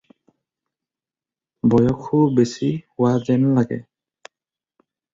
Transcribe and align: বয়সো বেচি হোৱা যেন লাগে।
বয়সো 1.73 2.17
বেচি 2.39 2.69
হোৱা 2.93 3.11
যেন 3.31 3.41
লাগে। 3.61 3.79